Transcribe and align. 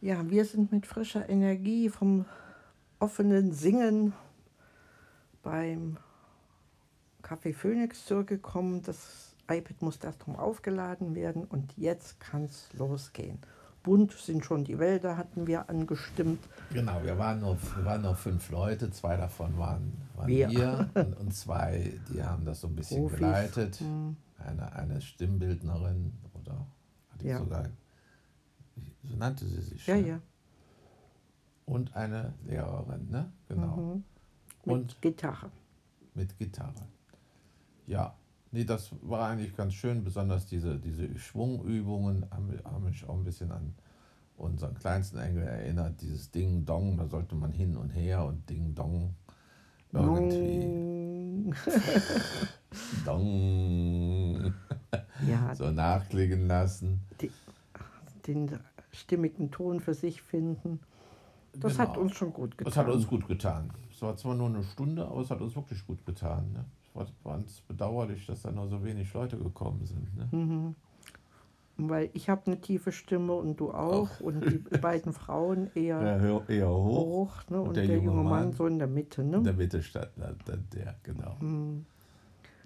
Ja, 0.00 0.28
wir 0.30 0.44
sind 0.44 0.70
mit 0.70 0.86
frischer 0.86 1.28
Energie 1.28 1.88
vom 1.88 2.24
offenen 3.00 3.52
Singen 3.52 4.12
beim 5.42 5.96
Café 7.22 7.52
Phoenix 7.52 8.06
zurückgekommen. 8.06 8.82
Das 8.82 9.34
iPad 9.50 9.82
muss 9.82 9.96
erst 9.96 10.24
drum 10.24 10.36
aufgeladen 10.36 11.14
werden 11.14 11.44
und 11.44 11.76
jetzt 11.76 12.20
kann 12.20 12.44
es 12.44 12.68
losgehen. 12.74 13.38
Bunt 13.82 14.12
sind 14.12 14.44
schon 14.44 14.64
die 14.64 14.78
Wälder, 14.78 15.16
hatten 15.16 15.46
wir 15.46 15.70
angestimmt. 15.70 16.44
Genau, 16.72 17.02
wir 17.02 17.16
waren 17.16 17.40
noch, 17.40 17.56
wir 17.76 17.84
waren 17.84 18.02
noch 18.02 18.16
fünf 18.16 18.50
Leute, 18.50 18.90
zwei 18.90 19.16
davon 19.16 19.56
waren, 19.56 19.92
waren 20.14 20.28
wir, 20.28 20.50
wir 20.50 20.90
und, 20.94 21.16
und, 21.16 21.34
zwei, 21.34 21.98
die 22.12 22.22
haben 22.22 22.44
das 22.44 22.60
so 22.60 22.68
ein 22.68 22.76
bisschen 22.76 23.02
Profis. 23.02 23.18
geleitet. 23.18 23.80
Hm. 23.80 24.16
Eine, 24.38 24.72
eine 24.74 25.00
Stimmbildnerin 25.00 26.12
oder 26.34 26.66
hatte 27.10 27.26
ja. 27.26 27.38
sogar, 27.38 27.64
so 29.04 29.16
nannte 29.16 29.46
sie 29.46 29.60
sich. 29.62 29.86
Ja, 29.86 29.96
ja. 29.96 30.20
Und 31.66 31.94
eine 31.94 32.34
Lehrerin, 32.46 33.10
ne? 33.10 33.32
Genau. 33.48 33.76
Mhm. 33.76 34.04
Mit 34.64 34.74
und 34.74 35.02
Gitarre. 35.02 35.50
Mit 36.14 36.38
Gitarre. 36.38 36.86
Ja, 37.86 38.14
nee, 38.50 38.64
das 38.64 38.90
war 39.02 39.28
eigentlich 39.28 39.56
ganz 39.56 39.74
schön, 39.74 40.04
besonders 40.04 40.46
diese, 40.46 40.78
diese 40.78 41.18
Schwungübungen 41.18 42.26
haben, 42.30 42.58
haben 42.64 42.84
mich 42.84 43.06
auch 43.08 43.14
ein 43.14 43.24
bisschen 43.24 43.52
an 43.52 43.74
unseren 44.36 44.74
kleinsten 44.74 45.18
Engel 45.18 45.42
erinnert. 45.44 46.00
Dieses 46.00 46.30
Ding 46.30 46.64
Dong, 46.64 46.96
da 46.96 47.06
sollte 47.06 47.34
man 47.34 47.52
hin 47.52 47.76
und 47.76 47.90
her 47.90 48.24
und 48.24 48.48
Ding 48.48 48.74
Dong 48.74 49.14
irgendwie. 49.92 51.52
Dong. 53.04 54.54
ja. 55.26 55.54
so 55.54 55.70
nachklingen 55.70 56.46
lassen. 56.46 57.00
Die, 57.20 57.30
den 58.28 58.58
stimmigen 58.92 59.50
Ton 59.50 59.80
für 59.80 59.94
sich 59.94 60.22
finden. 60.22 60.80
Das 61.54 61.76
genau. 61.76 61.88
hat 61.88 61.98
uns 61.98 62.14
schon 62.14 62.32
gut 62.32 62.56
getan. 62.56 62.70
Das 62.70 62.76
hat 62.76 62.88
uns 62.88 63.06
gut 63.06 63.26
getan. 63.26 63.70
Es 63.90 64.02
war 64.02 64.16
zwar 64.16 64.34
nur 64.34 64.48
eine 64.48 64.62
Stunde, 64.62 65.06
aber 65.06 65.20
es 65.20 65.30
hat 65.30 65.40
uns 65.40 65.56
wirklich 65.56 65.84
gut 65.86 66.04
getan. 66.06 66.52
Ne? 66.52 66.64
Es 66.94 66.94
war 66.94 67.06
ganz 67.36 67.60
bedauerlich, 67.62 68.26
dass 68.26 68.42
da 68.42 68.52
nur 68.52 68.68
so 68.68 68.84
wenig 68.84 69.12
Leute 69.12 69.38
gekommen 69.38 69.84
sind. 69.84 70.16
Ne? 70.16 70.28
Mhm. 70.30 70.74
Weil 71.78 72.10
ich 72.12 72.28
habe 72.28 72.42
eine 72.46 72.60
tiefe 72.60 72.90
Stimme 72.90 73.34
und 73.34 73.60
du 73.60 73.72
auch. 73.72 74.10
Ach. 74.16 74.20
Und 74.20 74.44
die 74.44 74.58
beiden 74.80 75.12
Frauen 75.12 75.70
eher, 75.74 76.02
ja, 76.02 76.42
eher 76.48 76.68
hoch. 76.68 77.06
hoch 77.06 77.50
ne? 77.50 77.60
und, 77.60 77.68
und, 77.68 77.76
der, 77.76 77.86
der 77.86 77.96
junge 77.98 78.22
Mann, 78.22 78.46
Mann, 78.46 78.52
so 78.52 78.66
in 78.66 78.78
der 78.78 78.88
Mitte. 78.88 79.22
Ne? 79.22 79.38
In 79.38 79.44
der 79.44 79.52
Mitte 79.54 79.82
stand 79.82 80.10
dann 80.16 80.68
der, 80.72 80.96
genau. 81.02 81.36
Mhm. 81.40 81.86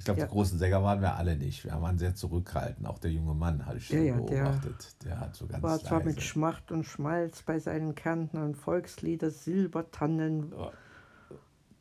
Ich 0.02 0.04
glaube, 0.04 0.18
ja. 0.18 0.26
die 0.26 0.32
großen 0.32 0.58
Sänger 0.58 0.82
waren 0.82 1.00
wir 1.00 1.14
alle 1.14 1.36
nicht. 1.36 1.62
Wir 1.64 1.80
waren 1.80 1.96
sehr 1.96 2.12
zurückhaltend. 2.12 2.88
Auch 2.88 2.98
der 2.98 3.12
junge 3.12 3.34
Mann 3.34 3.64
hatte 3.64 3.76
ich 3.76 3.86
schon 3.86 4.04
ja, 4.04 4.16
beobachtet. 4.16 4.96
Der, 5.04 5.10
der, 5.10 5.20
hat 5.20 5.36
so 5.36 5.46
ganz 5.46 5.62
War 5.62 5.78
zwar 5.78 6.00
leise. 6.00 6.10
mit 6.10 6.22
Schmacht 6.24 6.72
und 6.72 6.82
Schmalz 6.82 7.42
bei 7.42 7.60
seinen 7.60 7.94
Kärntnern 7.94 8.56
Volkslieder, 8.56 9.30
Silbertannen, 9.30 10.52
oh, 10.54 10.72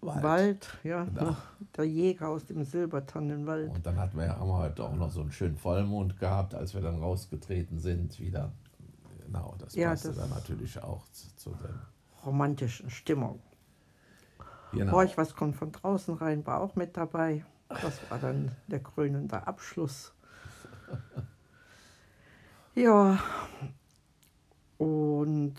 Wald. 0.01 0.23
Wald, 0.23 0.77
ja, 0.83 1.05
genau. 1.05 1.35
der 1.75 1.85
Jäger 1.85 2.29
aus 2.29 2.45
dem 2.45 2.63
Silbertannenwald. 2.63 3.73
Und 3.73 3.83
dann 3.87 3.97
hatten 3.97 4.19
wir, 4.19 4.37
haben 4.37 4.49
wir 4.49 4.57
heute 4.57 4.83
auch 4.83 4.93
noch 4.93 5.09
so 5.09 5.21
einen 5.21 5.31
schönen 5.31 5.57
Vollmond 5.57 6.19
gehabt, 6.19 6.53
als 6.53 6.75
wir 6.75 6.81
dann 6.81 6.99
rausgetreten 6.99 7.79
sind 7.79 8.19
wieder. 8.19 8.51
Genau, 9.25 9.55
das 9.57 9.73
ja, 9.73 9.89
passte 9.89 10.09
das 10.09 10.17
dann 10.17 10.29
natürlich 10.29 10.83
auch 10.83 11.09
zu, 11.09 11.35
zu 11.37 11.49
der 11.55 11.73
romantischen 12.23 12.91
Stimmung. 12.91 13.41
Genau. 14.73 14.91
Horch, 14.91 15.17
was 15.17 15.35
kommt 15.35 15.55
von 15.55 15.71
draußen 15.71 16.13
rein, 16.13 16.45
war 16.45 16.61
auch 16.61 16.75
mit 16.75 16.95
dabei. 16.95 17.45
Das 17.81 18.09
war 18.09 18.19
dann 18.19 18.51
der 18.67 18.81
krönende 18.81 19.47
Abschluss. 19.47 20.13
Ja, 22.73 23.19
und 24.77 25.55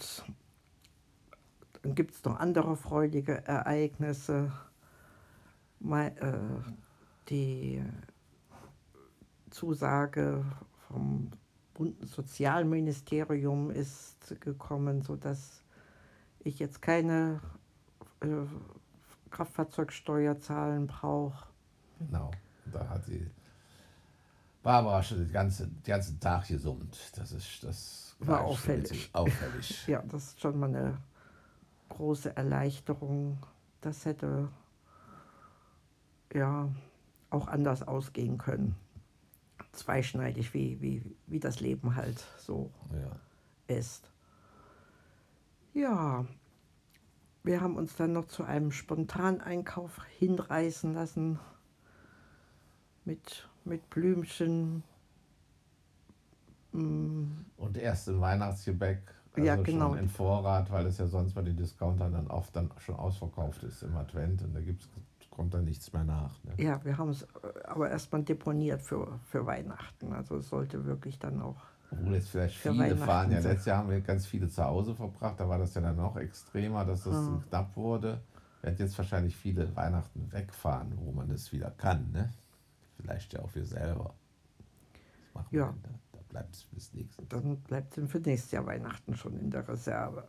dann 1.83 1.95
gibt 1.95 2.15
es 2.15 2.25
noch 2.25 2.41
andere 2.41 2.77
freudige 2.77 3.47
Ereignisse. 3.47 4.51
Äh, 5.91 6.13
die 7.29 7.83
Zusage 9.51 10.45
vom 10.89 11.31
Bundessozialministerium 11.75 13.71
ist 13.71 14.41
gekommen, 14.41 15.03
sodass 15.03 15.65
ich 16.41 16.59
jetzt 16.59 16.81
keine 16.81 17.41
äh, 18.21 18.27
Kraftfahrzeugsteuer 19.31 20.39
zahlen 20.39 20.87
brauche. 20.87 21.52
Genau. 22.07 22.31
Da 22.73 22.89
hat 22.89 23.07
die 23.07 23.31
Barbara 24.63 25.03
schon 25.03 25.19
den 25.19 25.33
ganzen, 25.33 25.83
den 25.83 25.91
ganzen 25.91 26.21
Tag 26.21 26.47
gesummt. 26.49 26.97
Das 27.17 27.33
ist 27.33 27.65
das 27.65 28.17
war 28.21 28.43
auffällig. 28.43 29.11
auffällig. 29.13 29.87
ja, 29.87 30.03
das 30.03 30.29
ist 30.29 30.41
schon 30.41 30.59
mal 30.59 30.69
eine 30.69 30.99
große 31.89 32.37
Erleichterung. 32.37 33.39
Das 33.81 34.05
hätte 34.05 34.49
ja 36.33 36.69
auch 37.31 37.49
anders 37.49 37.83
ausgehen 37.83 38.39
können. 38.39 38.77
Zweischneidig, 39.73 40.55
wie, 40.55 40.81
wie, 40.81 41.17
wie 41.27 41.41
das 41.41 41.61
Leben 41.61 41.97
halt 41.97 42.25
so 42.39 42.71
ja. 42.93 43.77
ist. 43.77 44.11
Ja, 45.73 46.27
wir 47.43 47.61
haben 47.61 47.77
uns 47.77 47.97
dann 47.97 48.13
noch 48.13 48.27
zu 48.27 48.45
einem 48.45 48.71
Spontaneinkauf 48.71 50.05
hinreißen 50.19 50.93
lassen 50.93 51.41
mit, 53.05 53.49
mit 53.65 53.89
Blümchen. 53.91 54.83
Mm. 56.73 57.45
Und 57.57 57.77
erst 57.77 58.09
im 58.09 58.21
Weihnachtsgebäck, 58.21 59.03
also 59.35 59.47
ja, 59.47 59.57
genau. 59.57 59.91
schon 59.91 59.99
in 59.99 60.09
Vorrat, 60.09 60.71
weil 60.71 60.87
es 60.87 60.99
ja 60.99 61.07
sonst 61.07 61.35
bei 61.35 61.43
den 61.43 61.57
Discountern 61.57 62.13
dann 62.13 62.27
oft 62.29 62.55
dann 62.55 62.71
schon 62.79 62.97
ausverkauft 62.97 63.63
ist 63.63 63.83
im 63.83 63.97
Advent 63.97 64.43
und 64.43 64.55
da 64.55 64.61
gibt's, 64.61 64.89
kommt 65.31 65.55
dann 65.55 65.65
nichts 65.65 65.93
mehr 65.93 66.05
nach. 66.05 66.33
Ne? 66.45 66.63
Ja, 66.63 66.85
wir 66.85 66.99
haben 66.99 67.11
es 67.11 67.27
aber 67.65 67.91
erstmal 67.91 68.23
deponiert 68.23 68.83
für, 68.83 69.19
für 69.25 69.47
Weihnachten. 69.47 70.13
Also 70.13 70.37
es 70.37 70.49
sollte 70.49 70.85
wirklich 70.85 71.19
dann 71.19 71.41
auch. 71.41 71.57
Obwohl 71.91 72.15
jetzt 72.15 72.29
vielleicht 72.29 72.57
viele 72.57 72.97
fahren. 72.97 73.33
Ja, 73.33 73.39
letztes 73.39 73.67
Jahr 73.67 73.79
haben 73.79 73.91
wir 73.91 74.01
ganz 74.01 74.27
viele 74.27 74.49
zu 74.49 74.63
Hause 74.63 74.95
verbracht, 74.95 75.41
da 75.41 75.49
war 75.49 75.59
das 75.59 75.75
ja 75.75 75.81
dann 75.81 75.97
noch 75.97 76.17
extremer, 76.17 76.85
dass 76.85 77.05
das 77.05 77.15
hm. 77.15 77.43
knapp 77.49 77.77
wurde. 77.77 78.21
Werden 78.63 78.77
jetzt 78.79 78.97
wahrscheinlich 78.97 79.37
viele 79.37 79.75
Weihnachten 79.75 80.31
wegfahren, 80.31 80.93
wo 80.97 81.13
man 81.13 81.29
das 81.29 81.53
wieder 81.53 81.71
kann. 81.71 82.13
Ne? 82.13 82.31
Vielleicht 82.97 83.33
ja 83.33 83.41
auch 83.41 83.55
wir 83.55 83.65
selber. 83.65 84.15
Das 84.93 85.35
machen 85.35 85.49
ja. 85.57 85.67
wir 85.67 85.83
da, 85.83 85.91
da 86.13 86.19
bleibt 86.29 86.55
es 86.55 86.63
fürs 86.63 86.93
nächste 86.93 87.25
Dann 87.27 87.57
bleibt 87.59 87.99
es 87.99 88.11
für 88.11 88.21
nächstes 88.21 88.53
Jahr 88.53 88.67
Weihnachten 88.67 89.17
schon 89.17 89.39
in 89.39 89.51
der 89.51 89.69
Reserve. 89.69 90.29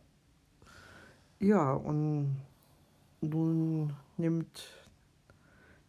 Ja, 1.40 1.72
und 1.72 2.36
nun 3.20 3.92
nimmt 4.16 4.68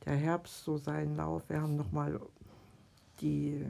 der 0.06 0.16
Herbst 0.16 0.64
so 0.64 0.78
seinen 0.78 1.16
Lauf. 1.16 1.50
Wir 1.50 1.62
haben 1.62 1.76
nochmal 1.76 2.20
die 3.22 3.66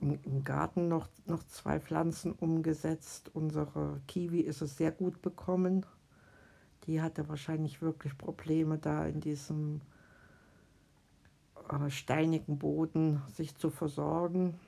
im, 0.00 0.44
Garten 0.44 0.88
noch, 0.88 1.08
noch 1.26 1.42
zwei 1.44 1.80
Pflanzen 1.80 2.32
umgesetzt. 2.32 3.30
Unsere 3.34 4.00
Kiwi 4.06 4.40
ist 4.40 4.62
es 4.62 4.76
sehr 4.76 4.92
gut 4.92 5.22
bekommen. 5.22 5.84
Die 6.86 7.00
hatte 7.02 7.28
wahrscheinlich 7.28 7.82
wirklich 7.82 8.16
Probleme 8.16 8.78
da 8.78 9.06
in 9.06 9.20
diesem 9.20 9.80
steinigen 11.88 12.58
Boden 12.58 13.22
sich 13.28 13.56
zu 13.56 13.70
versorgen. 13.70 14.58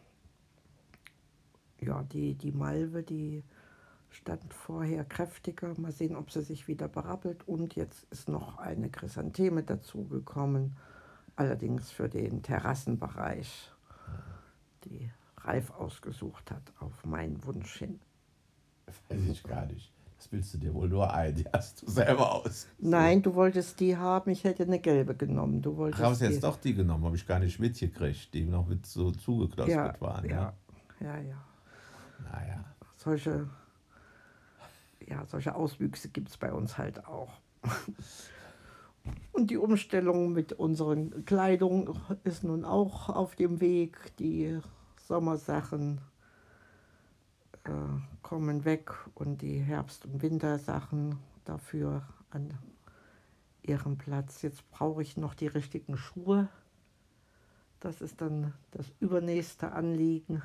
Ja, 1.80 2.02
die, 2.02 2.34
die 2.34 2.52
Malve, 2.52 3.02
die 3.02 3.44
stand 4.10 4.52
vorher 4.52 5.04
kräftiger. 5.04 5.74
Mal 5.78 5.92
sehen, 5.92 6.16
ob 6.16 6.30
sie 6.30 6.42
sich 6.42 6.68
wieder 6.68 6.88
berappelt. 6.88 7.46
Und 7.46 7.76
jetzt 7.76 8.06
ist 8.10 8.28
noch 8.28 8.58
eine 8.58 8.90
Chrysantheme 8.90 9.62
dazugekommen, 9.62 10.76
allerdings 11.36 11.90
für 11.90 12.08
den 12.08 12.42
Terrassenbereich, 12.42 13.70
die 14.84 15.10
Ralf 15.38 15.70
ausgesucht 15.70 16.50
hat, 16.50 16.72
auf 16.80 17.04
meinen 17.04 17.44
Wunsch 17.44 17.78
hin. 17.78 18.00
Weiß 19.08 19.28
ich 19.28 19.42
gar 19.44 19.66
nicht. 19.66 19.92
Das 20.18 20.26
bildest 20.26 20.54
du 20.54 20.58
dir 20.58 20.74
wohl 20.74 20.88
nur 20.88 21.14
ein, 21.14 21.32
die 21.32 21.44
hast 21.52 21.82
du 21.82 21.90
selber 21.90 22.34
aus. 22.34 22.66
Nein, 22.78 23.22
du 23.22 23.36
wolltest 23.36 23.78
die 23.78 23.96
haben, 23.96 24.30
ich 24.32 24.42
hätte 24.42 24.64
eine 24.64 24.80
gelbe 24.80 25.14
genommen. 25.14 25.62
Du 25.62 25.76
wolltest 25.76 26.02
Ach, 26.02 26.10
hast 26.10 26.20
jetzt 26.20 26.42
doch 26.42 26.56
die 26.56 26.74
genommen, 26.74 27.04
habe 27.04 27.14
ich 27.14 27.24
gar 27.24 27.38
nicht 27.38 27.60
mitgekriegt, 27.60 28.34
die 28.34 28.44
noch 28.44 28.66
mit 28.66 28.84
so 28.84 29.12
zugeklospert 29.12 29.96
ja, 29.96 30.00
waren. 30.00 30.28
Ja, 30.28 30.52
ja, 31.00 31.16
ja. 31.16 31.20
ja. 31.20 31.44
Naja. 32.32 32.64
Solche, 32.96 33.48
ja, 35.06 35.24
solche 35.26 35.54
Auswüchse 35.54 36.08
gibt 36.08 36.30
es 36.30 36.36
bei 36.36 36.52
uns 36.52 36.78
halt 36.78 37.06
auch. 37.06 37.30
Und 39.32 39.50
die 39.50 39.56
Umstellung 39.56 40.32
mit 40.32 40.52
unseren 40.52 41.24
Kleidung 41.24 41.96
ist 42.24 42.42
nun 42.42 42.64
auch 42.64 43.08
auf 43.08 43.36
dem 43.36 43.60
Weg. 43.60 44.16
Die 44.18 44.58
Sommersachen 45.06 46.00
äh, 47.68 48.00
kommen 48.22 48.64
weg 48.64 48.92
und 49.14 49.42
die 49.42 49.58
Herbst- 49.60 50.06
und 50.06 50.22
Wintersachen 50.22 51.18
dafür 51.44 52.02
an 52.30 52.54
ihrem 53.62 53.98
Platz. 53.98 54.42
Jetzt 54.42 54.70
brauche 54.70 55.02
ich 55.02 55.16
noch 55.16 55.34
die 55.34 55.46
richtigen 55.48 55.96
Schuhe. 55.96 56.48
Das 57.80 58.00
ist 58.00 58.20
dann 58.20 58.54
das 58.72 58.86
übernächste 59.00 59.72
Anliegen. 59.72 60.42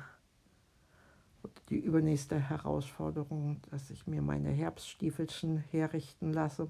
die 1.70 1.78
übernächste 1.78 2.38
Herausforderung, 2.38 3.60
dass 3.70 3.90
ich 3.90 4.06
mir 4.06 4.22
meine 4.22 4.50
Herbststiefelchen 4.50 5.58
herrichten 5.58 6.32
lasse. 6.32 6.68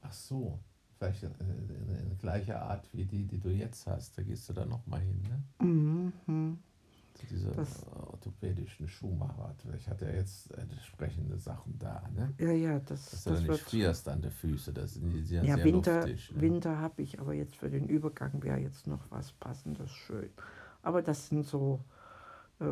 Ach 0.00 0.12
so, 0.12 0.58
vielleicht 0.98 1.22
in, 1.22 1.34
in, 1.40 2.10
in 2.10 2.18
gleicher 2.18 2.62
Art 2.62 2.88
wie 2.92 3.04
die, 3.04 3.26
die 3.26 3.38
du 3.40 3.50
jetzt 3.50 3.86
hast. 3.86 4.16
Da 4.18 4.22
gehst 4.22 4.48
du 4.48 4.52
dann 4.52 4.68
nochmal 4.68 5.00
hin, 5.00 5.22
ne? 5.22 5.42
Mhm. 5.60 6.58
Zu 7.18 7.26
dieser 7.26 7.50
das, 7.50 7.84
orthopädischen 7.86 8.86
Schuhmacher. 8.86 9.52
Ich 9.76 9.88
hatte 9.88 10.04
ja 10.06 10.12
jetzt 10.12 10.52
entsprechende 10.52 11.36
Sachen 11.36 11.76
da, 11.76 12.08
ne? 12.14 12.32
Ja, 12.38 12.52
ja, 12.52 12.78
das 12.78 13.10
Dass 13.10 13.24
du 13.24 13.30
das 13.30 13.42
nicht 13.42 13.60
frierst 13.60 14.08
an 14.08 14.22
den 14.22 14.30
Füßen. 14.30 14.72
Das 14.72 14.94
sind 14.94 15.10
die 15.10 15.22
sehr, 15.22 15.42
ja, 15.42 15.56
sehr 15.56 15.64
Winter, 15.64 15.96
luftig, 16.06 16.30
ne? 16.30 16.40
Winter 16.40 16.78
habe 16.78 17.02
ich, 17.02 17.18
aber 17.18 17.34
jetzt 17.34 17.56
für 17.56 17.70
den 17.70 17.88
Übergang 17.88 18.40
wäre 18.44 18.58
jetzt 18.58 18.86
noch 18.86 19.10
was 19.10 19.32
Passendes 19.32 19.90
schön. 19.90 20.30
Aber 20.82 21.02
das 21.02 21.26
sind 21.26 21.44
so 21.44 21.80
äh, 22.60 22.66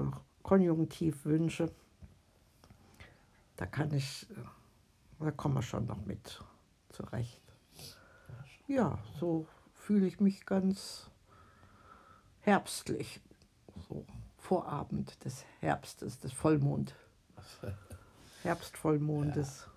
Konjunktivwünsche. 0.45 1.73
Da 3.57 3.67
kann 3.67 3.93
ich, 3.95 4.31
äh, 4.31 5.25
da 5.25 5.33
kommen 5.33 5.57
wir 5.57 5.63
schon 5.63 5.87
noch 5.87 6.07
mit 6.07 6.41
zurecht. 6.91 7.43
Ja, 8.69 8.99
so 9.19 9.49
fühle 9.75 10.07
ich 10.07 10.21
mich 10.21 10.47
ganz 10.47 11.11
herbstlich. 12.41 13.21
So 13.89 14.07
Vorabend 14.47 15.25
des 15.25 15.45
Herbstes, 15.59 16.21
des 16.21 16.33
Vollmond. 16.33 16.95
Herbstvollmondes. 18.45 19.67
Ja. 19.67 19.73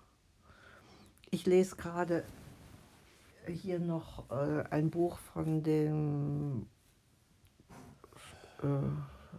Ich 1.32 1.44
lese 1.44 1.74
gerade 1.74 2.22
hier 3.48 3.80
noch 3.80 4.30
äh, 4.30 4.62
ein 4.70 4.90
Buch 4.90 5.18
von 5.18 5.64
dem 5.64 6.68
äh, 8.62 8.68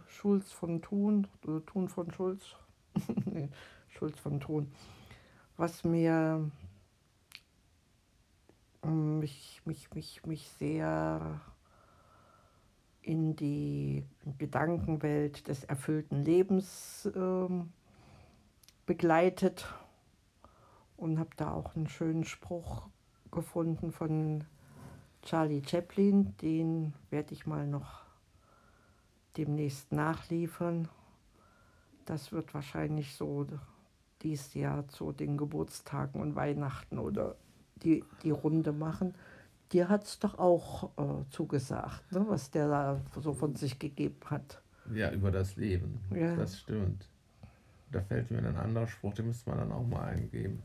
Schulz 0.06 0.52
von 0.52 0.82
Thun, 0.82 1.26
äh, 1.48 1.60
Thun 1.60 1.88
von 1.88 2.10
Schulz, 2.12 2.44
nee, 3.24 3.48
Schulz 3.88 4.20
von 4.20 4.38
Thun, 4.38 4.70
was 5.56 5.82
mir 5.82 6.50
mich, 8.84 9.62
mich, 9.64 9.94
mich, 9.94 10.26
mich 10.26 10.50
sehr 10.58 11.40
in 13.02 13.36
die 13.36 14.04
Gedankenwelt 14.38 15.48
des 15.48 15.64
erfüllten 15.64 16.22
Lebens 16.24 17.10
ähm, 17.14 17.72
begleitet 18.86 19.66
und 20.96 21.18
habe 21.18 21.30
da 21.36 21.52
auch 21.52 21.74
einen 21.74 21.88
schönen 21.88 22.24
Spruch 22.24 22.88
gefunden 23.30 23.92
von 23.92 24.44
Charlie 25.22 25.62
Chaplin, 25.66 26.36
den 26.38 26.94
werde 27.10 27.32
ich 27.32 27.46
mal 27.46 27.66
noch 27.66 28.02
demnächst 29.36 29.92
nachliefern. 29.92 30.88
Das 32.04 32.32
wird 32.32 32.54
wahrscheinlich 32.54 33.14
so 33.14 33.46
dies 34.22 34.54
Jahr 34.54 34.86
zu 34.88 35.12
den 35.12 35.36
Geburtstagen 35.36 36.20
und 36.20 36.36
Weihnachten 36.36 36.98
oder 36.98 37.36
die, 37.76 38.04
die 38.22 38.30
Runde 38.30 38.72
machen. 38.72 39.14
Dir 39.72 39.88
hat 39.88 40.04
es 40.04 40.18
doch 40.18 40.38
auch 40.38 40.90
äh, 40.98 41.30
zugesagt, 41.30 42.12
ne, 42.12 42.24
was 42.28 42.50
der 42.50 42.68
da 42.68 43.00
so 43.20 43.32
von 43.32 43.54
sich 43.54 43.78
gegeben 43.78 44.20
hat. 44.26 44.60
Ja, 44.92 45.10
über 45.10 45.30
das 45.30 45.56
Leben. 45.56 46.00
Ja. 46.14 46.36
Das 46.36 46.58
stimmt. 46.58 47.08
Da 47.90 48.00
fällt 48.00 48.30
mir 48.30 48.38
ein 48.38 48.56
anderer 48.56 48.86
Spruch, 48.86 49.14
den 49.14 49.28
müsste 49.28 49.48
man 49.50 49.58
dann 49.60 49.72
auch 49.72 49.86
mal 49.86 50.02
eingeben. 50.02 50.62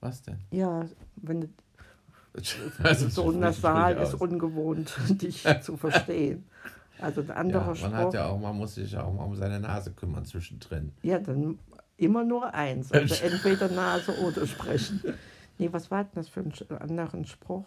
Was 0.00 0.22
denn? 0.22 0.38
Ja, 0.50 0.84
wenn 1.16 1.52
also 2.82 3.08
so 3.08 3.30
nasal 3.30 3.96
ist 3.98 4.14
ungewohnt, 4.14 4.96
dich 5.08 5.46
zu 5.62 5.76
verstehen. 5.76 6.46
Also 6.98 7.22
ein 7.22 7.30
anderer 7.30 7.62
ja, 7.62 7.66
man 7.66 7.76
Spruch. 7.76 7.92
Hat 7.92 8.14
ja 8.14 8.26
auch, 8.26 8.38
man 8.38 8.56
muss 8.56 8.74
sich 8.74 8.92
ja 8.92 9.04
auch 9.04 9.12
mal 9.12 9.24
um 9.24 9.36
seine 9.36 9.58
Nase 9.60 9.92
kümmern 9.92 10.24
zwischendrin. 10.24 10.92
Ja, 11.02 11.18
dann 11.18 11.58
immer 11.96 12.24
nur 12.24 12.52
eins. 12.52 12.92
Also 12.92 13.14
entweder 13.24 13.68
Nase 13.68 14.18
oder 14.20 14.46
sprechen. 14.46 15.02
Nee, 15.58 15.72
was 15.72 15.90
war 15.90 16.04
denn 16.04 16.12
das 16.14 16.28
für 16.28 16.40
ein 16.40 16.52
anderen 16.78 17.24
Spruch? 17.24 17.64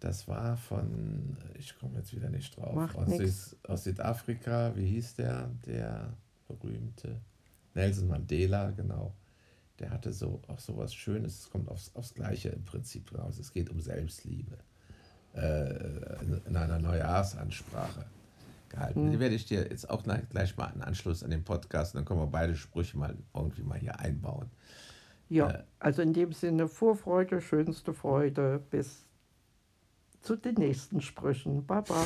Das 0.00 0.26
war 0.26 0.56
von, 0.56 1.36
ich 1.58 1.78
komme 1.78 1.98
jetzt 1.98 2.14
wieder 2.14 2.30
nicht 2.30 2.56
drauf, 2.56 2.94
aus, 2.96 3.56
aus, 3.68 3.84
Südafrika, 3.84 4.74
wie 4.74 4.86
hieß 4.86 5.16
der? 5.16 5.50
Der 5.66 6.14
berühmte 6.48 7.20
Nelson 7.74 8.08
Mandela, 8.08 8.70
genau. 8.70 9.14
Der 9.78 9.90
hatte 9.90 10.12
so 10.12 10.40
auch 10.48 10.58
so 10.58 10.76
was 10.78 10.94
Schönes, 10.94 11.40
es 11.40 11.50
kommt 11.50 11.68
aufs, 11.68 11.94
aufs 11.94 12.14
Gleiche 12.14 12.48
im 12.48 12.64
Prinzip 12.64 13.16
raus. 13.16 13.38
Es 13.38 13.52
geht 13.52 13.70
um 13.70 13.80
Selbstliebe. 13.80 14.56
Äh, 15.34 16.22
in, 16.22 16.40
in, 16.48 16.56
einer 16.56 16.80
Neujahrsansprache 16.80 18.04
gehalten. 18.68 19.06
Mhm. 19.06 19.10
Die 19.12 19.20
werde 19.20 19.34
ich 19.36 19.44
dir 19.44 19.60
jetzt 19.60 19.88
auch 19.88 20.02
gleich 20.02 20.56
mal 20.56 20.66
einen 20.66 20.82
Anschluss 20.82 21.22
an 21.22 21.30
den 21.30 21.44
Podcast, 21.44 21.94
dann 21.94 22.04
können 22.04 22.18
wir 22.20 22.26
beide 22.26 22.56
Sprüche 22.56 22.98
mal 22.98 23.14
irgendwie 23.32 23.62
mal 23.62 23.78
hier 23.78 24.00
einbauen. 24.00 24.50
Ja, 25.28 25.50
äh, 25.50 25.62
also 25.78 26.02
in 26.02 26.12
dem 26.14 26.32
Sinne 26.32 26.66
Vorfreude, 26.68 27.40
schönste 27.40 27.94
Freude. 27.94 28.60
Bis 28.70 29.06
zu 30.20 30.36
den 30.36 30.54
nächsten 30.54 31.00
Sprüchen. 31.00 31.66
Baba. 31.66 32.04